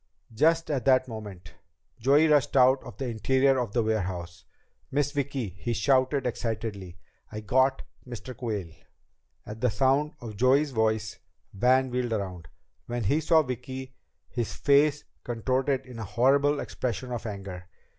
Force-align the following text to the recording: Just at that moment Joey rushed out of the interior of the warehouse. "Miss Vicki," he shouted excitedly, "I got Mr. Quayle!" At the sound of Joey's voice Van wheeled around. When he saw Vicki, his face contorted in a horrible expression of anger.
Just 0.33 0.71
at 0.71 0.85
that 0.85 1.07
moment 1.07 1.53
Joey 1.99 2.27
rushed 2.27 2.57
out 2.57 2.83
of 2.83 2.97
the 2.97 3.07
interior 3.07 3.59
of 3.59 3.73
the 3.73 3.83
warehouse. 3.83 4.45
"Miss 4.89 5.11
Vicki," 5.11 5.49
he 5.49 5.73
shouted 5.73 6.25
excitedly, 6.25 6.97
"I 7.31 7.41
got 7.41 7.83
Mr. 8.07 8.35
Quayle!" 8.35 8.71
At 9.45 9.61
the 9.61 9.69
sound 9.69 10.13
of 10.19 10.37
Joey's 10.37 10.71
voice 10.71 11.19
Van 11.53 11.91
wheeled 11.91 12.13
around. 12.13 12.47
When 12.87 13.03
he 13.03 13.21
saw 13.21 13.43
Vicki, 13.43 13.95
his 14.27 14.55
face 14.55 15.03
contorted 15.23 15.85
in 15.85 15.99
a 15.99 16.03
horrible 16.03 16.59
expression 16.59 17.11
of 17.11 17.27
anger. 17.27 17.67